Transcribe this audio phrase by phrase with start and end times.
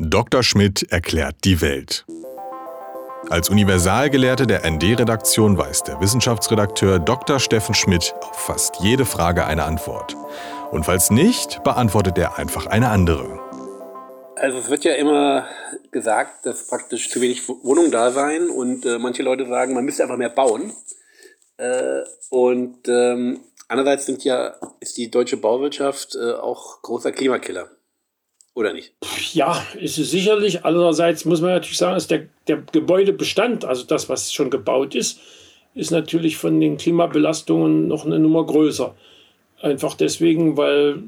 [0.00, 0.44] Dr.
[0.44, 2.06] Schmidt erklärt die Welt.
[3.30, 7.40] Als Universalgelehrte der ND-Redaktion weiß der Wissenschaftsredakteur Dr.
[7.40, 10.16] Steffen Schmidt auf fast jede Frage eine Antwort.
[10.70, 13.40] Und falls nicht, beantwortet er einfach eine andere.
[14.36, 15.48] Also es wird ja immer
[15.90, 20.04] gesagt, dass praktisch zu wenig Wohnungen da seien und äh, manche Leute sagen, man müsste
[20.04, 20.72] einfach mehr bauen.
[21.56, 27.68] Äh, und ähm, andererseits ja, ist die deutsche Bauwirtschaft äh, auch großer Klimakiller.
[28.58, 28.92] Oder nicht?
[29.34, 30.64] Ja, ist es sicherlich.
[30.64, 35.20] Andererseits muss man natürlich sagen, dass der, der Gebäudebestand, also das, was schon gebaut ist,
[35.76, 38.96] ist natürlich von den Klimabelastungen noch eine Nummer größer.
[39.60, 41.04] Einfach deswegen, weil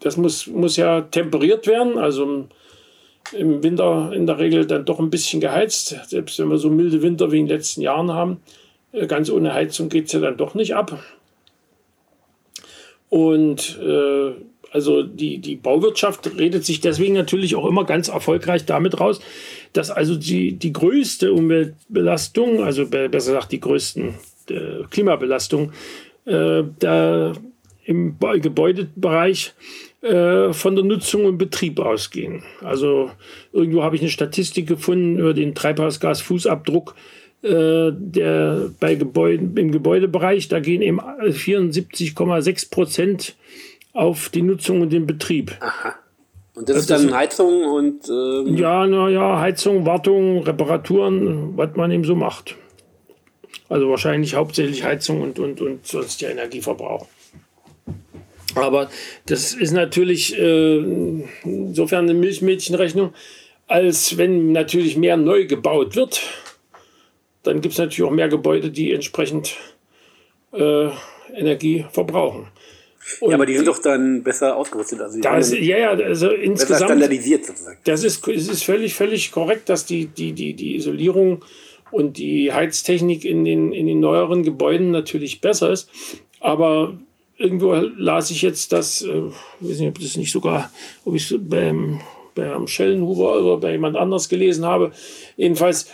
[0.00, 2.46] das muss, muss ja temperiert werden, also
[3.32, 5.96] im Winter in der Regel dann doch ein bisschen geheizt.
[6.06, 8.42] Selbst wenn wir so milde Winter wie in den letzten Jahren haben,
[8.92, 11.02] äh, ganz ohne Heizung geht es ja dann doch nicht ab.
[13.08, 14.34] Und äh,
[14.78, 19.20] also die, die Bauwirtschaft redet sich deswegen natürlich auch immer ganz erfolgreich damit raus,
[19.72, 24.14] dass also die, die größte Umweltbelastung, also besser gesagt die größten
[24.50, 25.72] äh, Klimabelastung,
[26.26, 27.32] äh, da
[27.86, 29.52] im Gebäudebereich
[30.02, 32.44] äh, von der Nutzung und Betrieb ausgehen.
[32.62, 33.10] Also
[33.52, 36.94] irgendwo habe ich eine Statistik gefunden über den Treibhausgasfußabdruck
[37.42, 40.48] äh, der bei Gebäuden im Gebäudebereich.
[40.48, 43.36] Da gehen eben 74,6 Prozent
[43.98, 45.56] auf die Nutzung und den Betrieb.
[45.60, 45.94] Aha.
[46.54, 48.08] Und das, das ist dann Heizung und.
[48.08, 52.56] Ähm ja, naja, Heizung, Wartung, Reparaturen, was man eben so macht.
[53.68, 57.06] Also wahrscheinlich hauptsächlich Heizung und, und, und sonst der Energieverbrauch.
[58.54, 58.88] Aber
[59.26, 60.78] das ist natürlich äh,
[61.44, 63.12] insofern eine Milchmädchenrechnung,
[63.66, 66.22] als wenn natürlich mehr neu gebaut wird,
[67.42, 69.56] dann gibt es natürlich auch mehr Gebäude, die entsprechend
[70.52, 70.88] äh,
[71.34, 72.48] Energie verbrauchen.
[73.20, 75.00] Und ja, aber die sind doch dann besser ausgerüstet.
[75.00, 76.84] Also das, ja, ja, also insgesamt.
[76.84, 77.78] standardisiert sozusagen.
[77.84, 81.44] Das ist, es ist völlig, völlig korrekt, dass die, die, die, die Isolierung
[81.90, 85.88] und die Heiztechnik in den, in den neueren Gebäuden natürlich besser ist.
[86.40, 86.98] Aber
[87.38, 89.28] irgendwo las ich jetzt, dass, äh,
[89.60, 90.70] ich weiß nicht, ob das nicht sogar,
[91.04, 92.00] ob ich es beim,
[92.34, 94.92] beim Schellenhuber oder bei jemand anders gelesen habe.
[95.36, 95.88] Jedenfalls,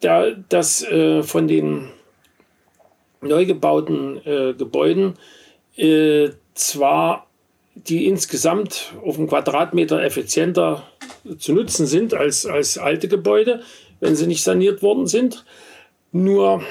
[0.00, 1.88] da, dass äh, von den
[3.22, 5.14] neu gebauten äh, Gebäuden
[5.76, 7.26] äh, zwar
[7.74, 10.86] die insgesamt auf einen Quadratmeter effizienter
[11.38, 13.62] zu nutzen sind als, als alte Gebäude,
[14.00, 15.44] wenn sie nicht saniert worden sind.
[16.12, 16.62] Nur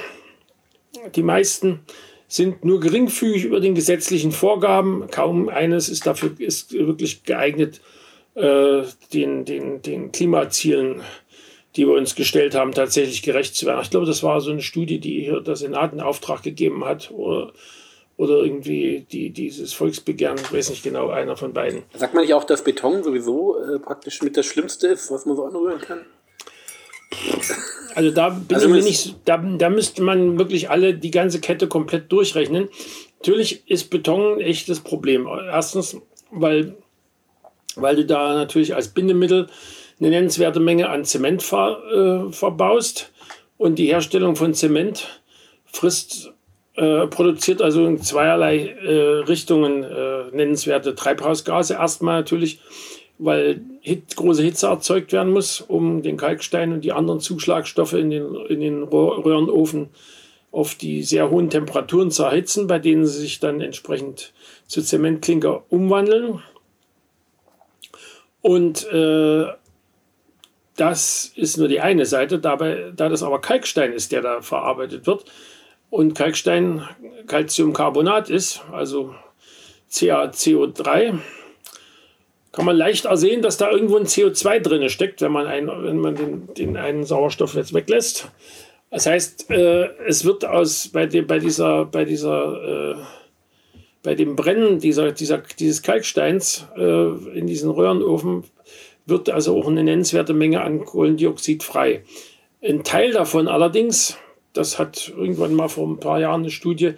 [1.16, 1.80] die meisten
[2.28, 5.08] sind nur geringfügig über den gesetzlichen Vorgaben.
[5.10, 7.82] Kaum eines ist dafür ist wirklich geeignet,
[8.36, 11.02] äh, den, den, den Klimazielen,
[11.76, 13.82] die wir uns gestellt haben, tatsächlich gerecht zu werden.
[13.82, 17.10] Ich glaube, das war so eine Studie, die hier der Senat in Auftrag gegeben hat.
[17.12, 17.54] Oder,
[18.20, 21.84] oder irgendwie die, dieses Volksbegehren, ich weiß nicht genau, einer von beiden.
[21.94, 25.38] Sagt man nicht auch, dass Beton sowieso äh, praktisch mit das Schlimmste ist, was man
[25.38, 26.02] so anrühren kann?
[27.96, 31.70] Also da bin also ich nicht, da, da müsste man wirklich alle die ganze Kette
[31.70, 32.68] komplett durchrechnen.
[33.20, 35.26] Natürlich ist Beton ein echtes Problem.
[35.26, 35.96] Erstens,
[36.30, 36.76] weil,
[37.78, 39.48] weil du da natürlich als Bindemittel
[40.02, 43.14] eine nennenswerte Menge an Zement ver, äh, verbaust
[43.58, 45.22] und die Herstellung von Zement
[45.64, 46.34] frisst,
[46.80, 51.74] äh, produziert also in zweierlei äh, Richtungen äh, nennenswerte Treibhausgase.
[51.74, 52.60] Erstmal natürlich
[53.20, 58.10] weil Hit, große Hitze erzeugt werden muss, um den Kalkstein und die anderen Zuschlagstoffe in
[58.10, 59.90] den, in den Röhrenofen
[60.52, 64.34] auf die sehr hohen Temperaturen zu erhitzen, bei denen sie sich dann entsprechend
[64.68, 66.42] zu Zementklinker umwandeln.
[68.42, 69.48] Und äh,
[70.78, 72.40] das ist nur die eine Seite.
[72.40, 75.26] Dabei, da das aber Kalkstein ist, der da verarbeitet wird,
[75.90, 76.88] und Kalkstein
[77.28, 79.14] Calciumcarbonat ist, also
[79.92, 81.20] CaCO3,
[82.52, 85.98] kann man leicht ersehen, dass da irgendwo ein CO2 drin steckt, wenn man, ein, wenn
[85.98, 88.32] man den, den einen Sauerstoff jetzt weglässt.
[88.90, 92.96] Das heißt, äh, es wird aus bei, dem, bei dieser, bei dieser, äh,
[94.02, 98.46] bei dem Brennen dieser, dieser, dieses Kalksteins äh, in diesen Röhrenofen
[99.06, 102.04] wird also auch eine nennenswerte Menge an Kohlendioxid frei.
[102.62, 104.18] Ein Teil davon allerdings,
[104.54, 106.94] das hat irgendwann mal vor ein paar Jahren eine Studie,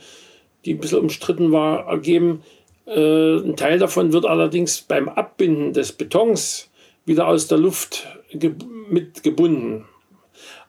[0.66, 2.44] die ein bisschen umstritten war, ergeben,
[2.86, 6.70] äh, ein Teil davon wird allerdings beim Abbinden des Betons
[7.06, 8.54] wieder aus der Luft ge
[8.90, 9.86] mitgebunden.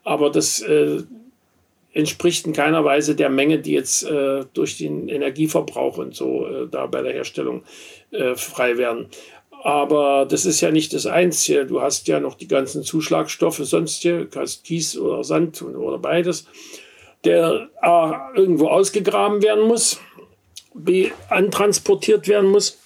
[0.05, 1.03] Aber das äh,
[1.93, 6.69] entspricht in keiner Weise der Menge, die jetzt äh, durch den Energieverbrauch und so äh,
[6.71, 7.63] da bei der Herstellung
[8.11, 9.09] äh, frei werden.
[9.63, 11.67] Aber das ist ja nicht das Einzige.
[11.67, 16.47] Du hast ja noch die ganzen Zuschlagstoffe sonst hier, hast Kies oder Sand oder beides,
[17.25, 20.01] der A, irgendwo ausgegraben werden muss
[20.75, 22.79] B antransportiert werden muss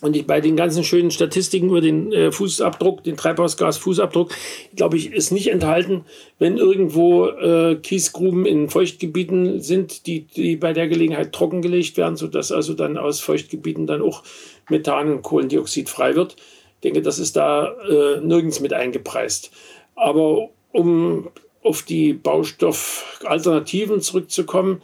[0.00, 4.34] Und ich, bei den ganzen schönen Statistiken über den äh, Fußabdruck, den Treibhausgasfußabdruck,
[4.74, 6.04] glaube ich, ist nicht enthalten,
[6.38, 12.52] wenn irgendwo äh, Kiesgruben in Feuchtgebieten sind, die, die bei der Gelegenheit trockengelegt werden, sodass
[12.52, 14.24] also dann aus Feuchtgebieten dann auch
[14.70, 16.36] Methan und Kohlendioxid frei wird.
[16.36, 19.50] Ich denke, das ist da äh, nirgends mit eingepreist.
[19.94, 21.30] Aber um
[21.62, 24.82] auf die Baustoffalternativen zurückzukommen,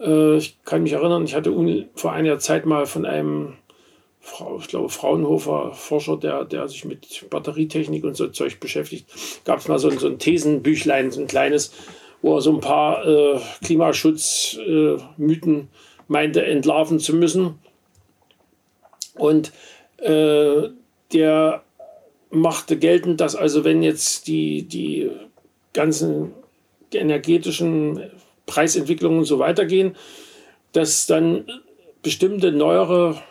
[0.00, 1.54] äh, ich kann mich erinnern, ich hatte
[1.94, 3.54] vor einiger Zeit mal von einem
[4.60, 9.06] ich glaube, Fraunhofer Forscher, der, der sich mit Batterietechnik und so Zeug beschäftigt,
[9.44, 11.72] gab es mal so, so ein Thesenbüchlein, so ein kleines,
[12.22, 15.66] wo er so ein paar äh, Klimaschutzmythen äh,
[16.08, 17.58] meinte, entlarven zu müssen.
[19.18, 19.52] Und
[19.98, 20.68] äh,
[21.12, 21.62] der
[22.30, 25.10] machte geltend, dass also wenn jetzt die, die
[25.72, 26.32] ganzen
[26.92, 28.10] energetischen
[28.46, 29.96] Preisentwicklungen so weitergehen,
[30.72, 31.44] dass dann
[32.02, 33.22] bestimmte neuere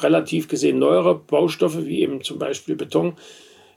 [0.00, 3.14] relativ gesehen neuere Baustoffe, wie eben zum Beispiel Beton,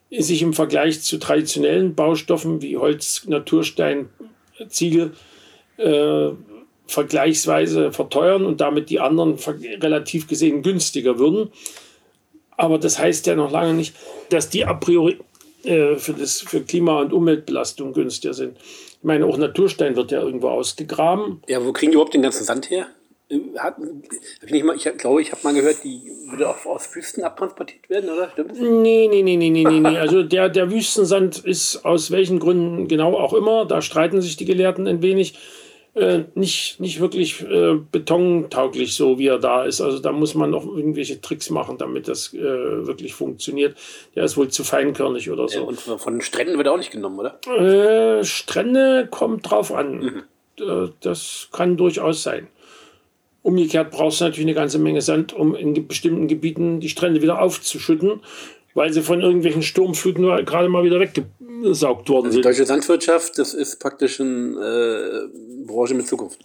[0.10, 4.10] sich im Vergleich zu traditionellen Baustoffen wie Holz, Naturstein,
[4.68, 5.14] Ziegel
[5.78, 6.32] äh,
[6.88, 9.38] vergleichsweise verteuern und damit die anderen
[9.80, 11.51] relativ gesehen günstiger würden.
[12.57, 13.95] Aber das heißt ja noch lange nicht,
[14.30, 15.19] dass die a priori
[15.63, 18.57] äh, für, das, für Klima- und Umweltbelastung günstiger sind.
[18.57, 21.42] Ich meine, auch Naturstein wird ja irgendwo ausgegraben.
[21.48, 22.88] Ja, wo kriegen die überhaupt den ganzen Sand her?
[23.57, 23.75] hat,
[24.44, 27.89] ich, nicht mal, ich glaube, ich habe mal gehört, die würde auch aus Wüsten abtransportiert
[27.89, 28.30] werden, oder?
[28.31, 28.60] Stimmt das?
[28.60, 29.98] Nee, nee, nee, nee, nee, nee, nee.
[29.98, 34.45] Also der, der Wüstensand ist aus welchen Gründen genau auch immer, da streiten sich die
[34.45, 35.36] Gelehrten ein wenig,
[35.94, 39.82] äh, nicht, nicht wirklich äh, betontauglich, so wie er da ist.
[39.82, 43.78] Also da muss man noch irgendwelche Tricks machen, damit das äh, wirklich funktioniert.
[44.16, 45.64] Der ist wohl zu feinkörnig oder so.
[45.64, 47.40] und von Stränden wird er auch nicht genommen, oder?
[47.48, 50.00] Äh, Strände kommt drauf an.
[50.00, 50.24] Mhm.
[50.64, 52.48] Äh, das kann durchaus sein.
[53.44, 57.42] Umgekehrt brauchst du natürlich eine ganze Menge Sand, um in bestimmten Gebieten die Strände wieder
[57.42, 58.22] aufzuschütten,
[58.76, 61.00] weil sie von irgendwelchen Sturmfluten gerade mal wieder
[61.62, 62.46] weggesaugt worden also sind.
[62.46, 66.40] Deutsche Landwirtschaft, das ist praktisch eine äh, Branche mit Zukunft.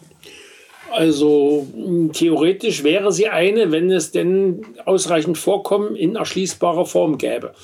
[0.93, 1.67] Also
[2.13, 7.55] theoretisch wäre sie eine, wenn es denn ausreichend Vorkommen in erschließbarer Form gäbe.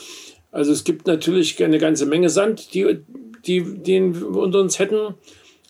[0.50, 2.98] Also es gibt natürlich eine ganze Menge Sand, die,
[3.46, 5.14] die, den wir unter uns hätten.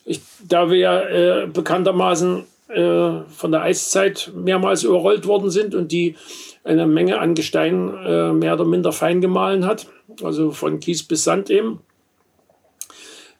[0.03, 6.15] Ich, da wir äh, bekanntermaßen äh, von der Eiszeit mehrmals überrollt worden sind und die
[6.63, 9.87] eine Menge an Gestein äh, mehr oder minder fein gemahlen hat,
[10.23, 11.81] also von Kies bis Sand eben.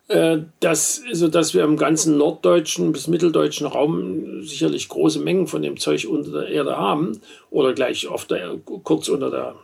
[0.09, 5.77] Äh, das, sodass wir im ganzen norddeutschen bis mitteldeutschen Raum sicherlich große Mengen von dem
[5.77, 9.55] Zeug unter der Erde haben oder gleich auf der, kurz unter der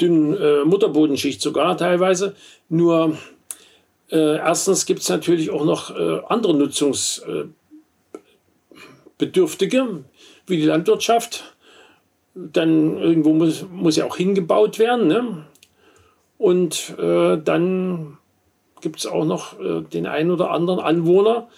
[0.00, 2.34] dünnen äh, Mutterbodenschicht sogar teilweise.
[2.68, 3.16] Nur
[4.10, 7.46] äh, erstens gibt es natürlich auch noch äh, andere Nutzungs- äh,
[9.18, 11.55] wie die Landwirtschaft.
[12.36, 15.08] Dann irgendwo muss, muss ja auch hingebaut werden.
[15.08, 15.46] Ne?
[16.38, 18.18] Und äh, dann
[18.82, 21.48] gibt es auch noch äh, den einen oder anderen Anwohner,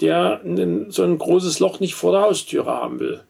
[0.00, 3.22] der einen, so ein großes Loch nicht vor der Haustüre haben will.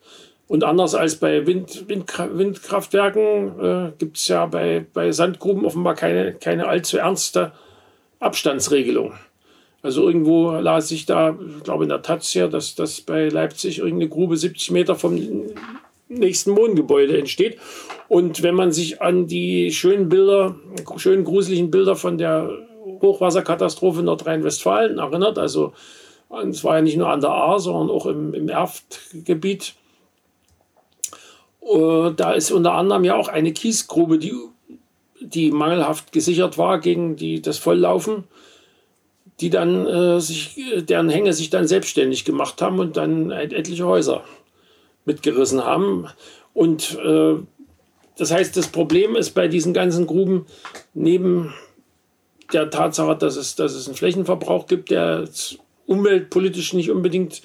[0.48, 5.94] Und anders als bei Wind, Windkra Windkraftwerken äh, gibt es ja bei, bei Sandgruben offenbar
[5.94, 7.52] keine, keine allzu ernste
[8.18, 9.12] Abstandsregelung.
[9.82, 13.78] Also irgendwo las ich da, ich glaube in der Taz ja, dass, dass bei Leipzig
[13.78, 15.16] irgendeine Grube 70 Meter vom
[16.08, 17.58] nächsten Wohngebäude entsteht.
[18.08, 20.56] Und wenn man sich an die schönen Bilder,
[20.96, 22.50] schönen gruseligen Bilder von der
[23.02, 25.72] Hochwasserkatastrophe in Nordrhein-Westfalen erinnert, also
[26.50, 29.74] es war ja nicht nur an der Ahr, sondern auch im, im Erftgebiet,
[31.62, 34.34] äh, da ist unter anderem ja auch eine Kiesgrube, die,
[35.20, 38.24] die mangelhaft gesichert war gegen die, das Volllaufen
[39.40, 44.24] die dann äh, sich, deren Hänge sich dann selbstständig gemacht haben und dann etliche Häuser
[45.08, 46.06] mitgerissen haben.
[46.54, 47.34] Und äh,
[48.16, 50.46] das heißt, das Problem ist bei diesen ganzen Gruben
[50.94, 51.52] neben
[52.52, 55.28] der Tatsache, dass es, dass es einen Flächenverbrauch gibt, der
[55.86, 57.42] umweltpolitisch nicht unbedingt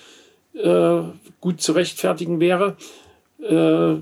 [0.54, 1.02] äh,
[1.42, 2.78] gut zu rechtfertigen wäre,
[3.42, 3.96] äh,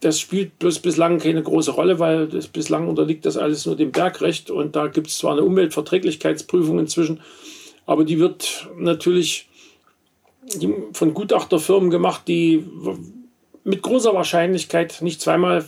[0.00, 3.92] das spielt bloß bislang keine große Rolle, weil das bislang unterliegt das alles nur dem
[3.92, 7.20] Bergrecht und da gibt es zwar eine Umweltverträglichkeitsprüfung inzwischen,
[7.84, 9.49] aber die wird natürlich
[10.92, 12.64] von Gutachterfirmen gemacht, die
[13.64, 15.64] mit großer Wahrscheinlichkeit nicht zweimal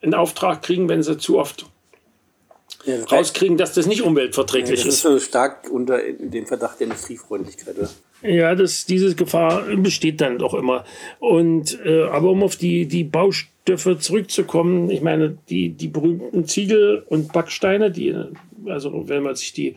[0.00, 1.66] in Auftrag kriegen, wenn sie zu oft
[2.84, 5.04] ja, das rauskriegen, dass das nicht umweltverträglich ja, das ist.
[5.04, 7.78] Das ist stark unter dem Verdacht der Industriefreundlichkeit.
[7.78, 7.90] Oder?
[8.22, 10.84] Ja, das, diese Gefahr besteht dann doch immer.
[11.18, 17.04] Und, äh, aber um auf die, die Baustoffe zurückzukommen, ich meine, die, die berühmten Ziegel
[17.08, 18.14] und Backsteine, die,
[18.66, 19.76] also wenn man sich die,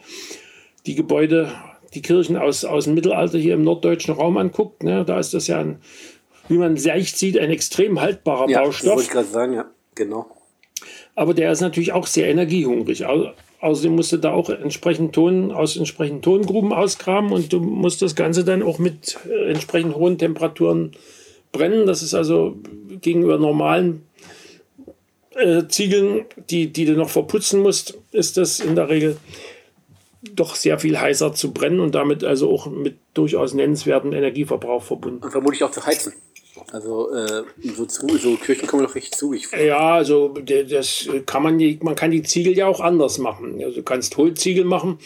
[0.85, 1.53] die Gebäude,
[1.93, 5.47] die Kirchen aus, aus dem Mittelalter hier im norddeutschen Raum anguckt, ne, da ist das
[5.47, 5.79] ja ein
[6.47, 8.95] wie man leicht sieht, ein extrem haltbarer ja, Baustoff.
[8.95, 10.27] Wollte ich gerade sagen, ja, genau.
[11.15, 13.05] Aber der ist natürlich auch sehr energiehungrig.
[13.59, 18.15] Außerdem musst du da auch entsprechend Ton aus entsprechenden Tongruben ausgraben und du musst das
[18.15, 20.91] Ganze dann auch mit äh, entsprechend hohen Temperaturen
[21.51, 21.85] brennen.
[21.85, 22.57] Das ist also
[22.99, 24.03] gegenüber normalen
[25.35, 29.17] äh, Ziegeln, die, die du noch verputzen musst, ist das in der Regel
[30.31, 35.23] doch sehr viel heißer zu brennen und damit also auch mit durchaus nennenswertem Energieverbrauch verbunden.
[35.23, 36.13] Und vermutlich auch zu heizen.
[36.71, 37.43] Also äh,
[37.75, 39.33] so, zu, so Kirchen kommen doch richtig zu.
[39.33, 40.33] Ja, also
[40.69, 43.61] das kann man man kann die Ziegel ja auch anders machen.
[43.63, 44.99] Also du kannst Hohlziegel machen.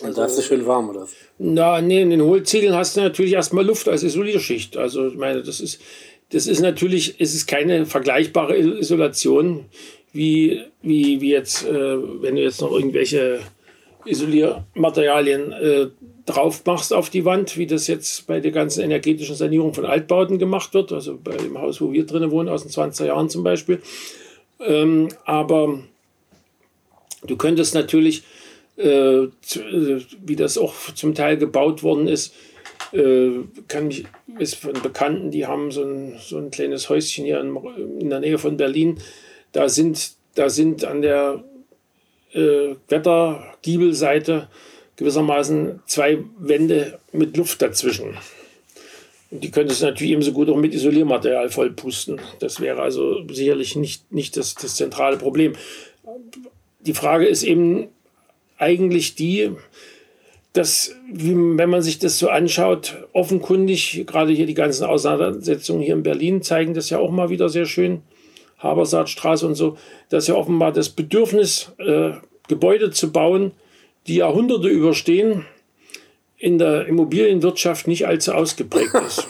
[0.00, 1.08] Also, da ist es schön warm, oder?
[1.38, 4.76] Na, nee, in den Hohlziegeln hast du natürlich erstmal Luft als Isolierschicht.
[4.76, 5.80] Also ich meine, das ist,
[6.30, 9.64] das ist natürlich, es ist keine vergleichbare Isolation
[10.12, 13.40] wie, wie, wie jetzt, äh, wenn du jetzt noch irgendwelche
[14.08, 15.86] Isoliermaterialien äh,
[16.26, 20.38] drauf machst auf die Wand, wie das jetzt bei der ganzen energetischen Sanierung von Altbauten
[20.38, 23.42] gemacht wird, also bei dem Haus, wo wir drinnen wohnen, aus den 20er Jahren zum
[23.42, 23.80] Beispiel.
[24.60, 25.80] Ähm, aber
[27.26, 28.24] du könntest natürlich,
[28.76, 29.30] äh, äh,
[30.24, 32.34] wie das auch zum Teil gebaut worden ist,
[32.92, 33.30] äh,
[33.66, 34.04] kann ich,
[34.38, 37.56] ist von Bekannten, die haben so ein, so ein kleines Häuschen hier in,
[38.00, 38.98] in der Nähe von Berlin.
[39.52, 41.44] Da sind, da sind an der
[42.38, 44.48] äh, Wettergiebelseite
[44.96, 48.16] gewissermaßen zwei Wände mit Luft dazwischen.
[49.30, 52.20] Und die könntest du natürlich ebenso gut auch mit Isoliermaterial vollpusten.
[52.40, 55.54] Das wäre also sicherlich nicht, nicht das, das zentrale Problem.
[56.80, 57.88] Die Frage ist eben
[58.56, 59.50] eigentlich die,
[60.54, 66.02] dass, wenn man sich das so anschaut, offenkundig, gerade hier die ganzen Auseinandersetzungen hier in
[66.02, 68.02] Berlin zeigen das ja auch mal wieder sehr schön,
[68.58, 69.76] Habersaatstraße und so,
[70.08, 72.12] dass ja offenbar das Bedürfnis, äh,
[72.48, 73.52] Gebäude zu bauen,
[74.06, 75.46] die Jahrhunderte überstehen,
[76.38, 79.28] in der Immobilienwirtschaft nicht allzu ausgeprägt ist.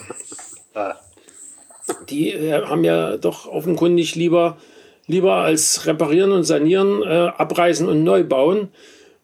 [2.08, 4.58] Die äh, haben ja doch offenkundig lieber,
[5.06, 8.68] lieber als reparieren und sanieren, äh, abreißen und neu bauen.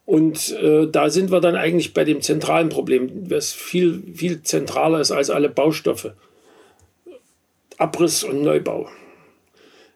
[0.06, 5.00] Und äh, da sind wir dann eigentlich bei dem zentralen Problem, was viel, viel zentraler
[5.00, 6.12] ist als alle Baustoffe.
[7.78, 8.88] Abriss und Neubau.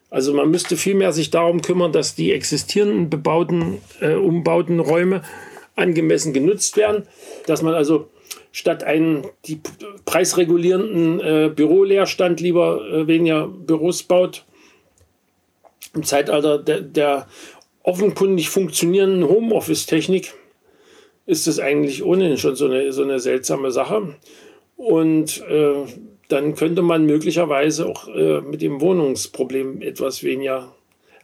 [0.09, 5.21] Also man müsste vielmehr sich darum kümmern, dass die existierenden bebauten, äh, umbauten Räume
[5.75, 7.03] angemessen genutzt werden,
[7.45, 8.09] dass man also
[8.51, 9.59] statt einen die
[10.05, 14.45] preisregulierenden äh, Büroleerstand lieber äh, weniger Büros baut.
[15.93, 17.27] Im Zeitalter der, der
[17.83, 20.33] offenkundig funktionierenden Homeoffice-Technik
[21.25, 24.15] ist das eigentlich ohnehin schon so eine, so eine seltsame Sache.
[24.75, 25.85] Und äh,
[26.29, 30.73] dann könnte man möglicherweise auch äh, mit dem Wohnungsproblem etwas weniger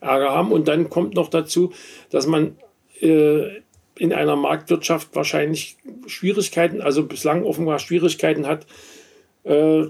[0.01, 0.51] Ärger haben.
[0.51, 1.71] Und dann kommt noch dazu,
[2.09, 2.57] dass man
[2.99, 3.61] äh,
[3.97, 8.65] in einer Marktwirtschaft wahrscheinlich Schwierigkeiten, also bislang offenbar Schwierigkeiten hat,
[9.43, 9.83] äh,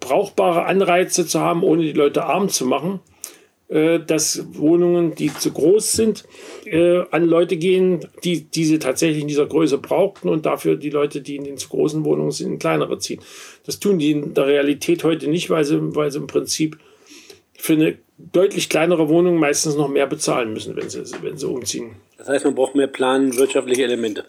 [0.00, 3.00] brauchbare Anreize zu haben, ohne die Leute arm zu machen.
[3.68, 6.24] Äh, dass Wohnungen, die zu groß sind,
[6.64, 11.20] äh, an Leute gehen, die diese tatsächlich in dieser Größe brauchten und dafür die Leute,
[11.20, 13.20] die in den zu großen Wohnungen sind, in kleinere ziehen.
[13.66, 16.78] Das tun die in der Realität heute nicht, weil sie, weil sie im Prinzip
[17.58, 21.90] für eine deutlich kleinere Wohnung meistens noch mehr bezahlen müssen, wenn sie, wenn sie umziehen.
[22.16, 24.24] Das heißt, man braucht mehr planwirtschaftliche Elemente.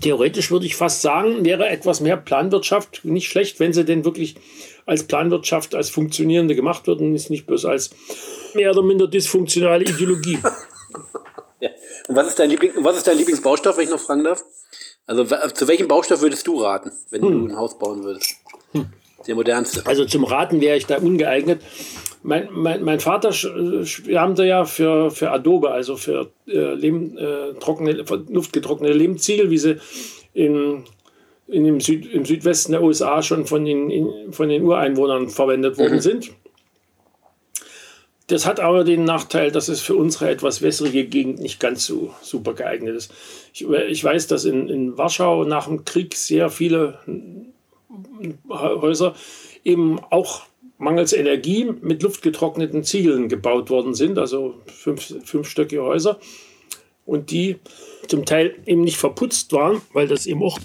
[0.00, 4.36] Theoretisch würde ich fast sagen, wäre etwas mehr Planwirtschaft nicht schlecht, wenn sie denn wirklich
[4.86, 7.90] als Planwirtschaft, als funktionierende gemacht wird und nicht bloß als
[8.54, 10.38] mehr oder minder dysfunktionale Ideologie.
[11.60, 11.70] ja.
[12.06, 14.44] Und was ist, dein Liebling, was ist dein Lieblingsbaustoff, wenn ich noch fragen darf?
[15.06, 17.30] Also zu welchem Baustoff würdest du raten, wenn hm.
[17.30, 18.36] du ein Haus bauen würdest?
[18.72, 18.92] Hm.
[19.26, 19.86] Der modernste.
[19.86, 21.60] Also zum Raten wäre ich da ungeeignet.
[22.22, 27.92] Mein, mein, mein Vater schwärmte ja für, für Adobe, also für äh, Lehm, äh, trockene,
[27.92, 29.76] luftgetrocknete Lehmziegel, wie sie
[30.34, 30.84] in,
[31.46, 35.78] in dem Süd, im Südwesten der USA schon von den, in, von den Ureinwohnern verwendet
[35.78, 36.00] worden mhm.
[36.00, 36.30] sind.
[38.26, 42.14] Das hat aber den Nachteil, dass es für unsere etwas wässrige Gegend nicht ganz so
[42.22, 43.12] super geeignet ist.
[43.52, 46.98] Ich, ich weiß, dass in, in Warschau nach dem Krieg sehr viele
[48.48, 49.14] Häuser
[49.64, 50.42] eben auch
[50.78, 56.18] mangels Energie mit luftgetrockneten Ziegeln gebaut worden sind, also fünf, fünfstöckige Häuser.
[57.04, 57.56] Und die
[58.08, 60.58] zum Teil eben nicht verputzt waren, weil das eben auch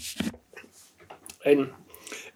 [1.44, 1.72] ein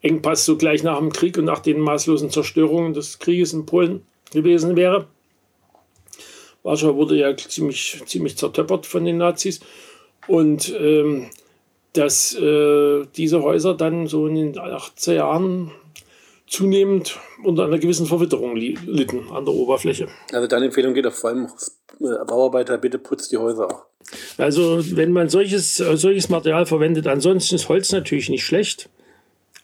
[0.02, 4.06] Engpass so gleich nach dem Krieg und nach den maßlosen Zerstörungen des Krieges in Polen
[4.32, 5.08] gewesen wäre.
[6.64, 9.60] Warschau wurde ja ziemlich, ziemlich zertöppert von den Nazis.
[10.28, 11.30] Und ähm,
[11.94, 15.72] dass äh, diese Häuser dann so in den 80er Jahren
[16.48, 20.08] zunehmend unter einer gewissen Verwitterung litten an der Oberfläche.
[20.34, 21.48] Also deine Empfehlung geht auf vor allem
[22.00, 23.86] äh, Bauarbeiter, bitte putzt die Häuser auch.
[24.38, 28.90] Also wenn man solches, äh, solches Material verwendet, ansonsten ist Holz natürlich nicht schlecht.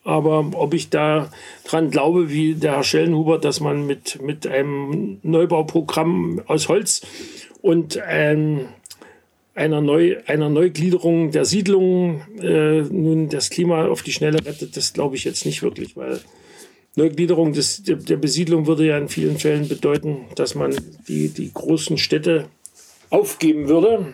[0.04, 1.32] Aber ob ich da
[1.64, 7.02] dran glaube, wie der Herr Schellenhuber, dass man mit, mit einem Neubauprogramm aus Holz
[7.64, 8.68] und ähm,
[9.56, 14.94] einer, Neu, einer Neugliederung der Siedlungen äh, nun das Klima auf die Schnelle rettet, das
[14.94, 16.20] glaube ich jetzt nicht wirklich, weil
[16.96, 20.76] Neugliederung des, der, Besiedlung würde ja in vielen Fällen bedeuten, dass man
[21.08, 22.48] die, die großen Städte
[23.10, 24.14] aufgeben würde.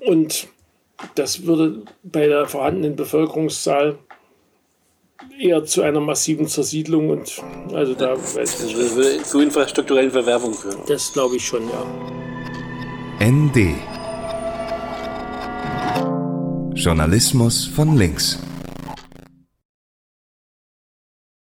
[0.00, 0.48] Und
[1.14, 3.98] das würde bei der vorhandenen Bevölkerungszahl
[5.40, 7.40] eher zu einer massiven Zersiedlung und
[7.72, 8.96] also da weiß ich nicht.
[8.96, 10.78] würde zu infrastrukturellen Verwerfungen führen.
[10.88, 12.41] Das glaube ich schon, ja.
[13.20, 13.76] ND
[16.74, 18.38] Journalismus von links.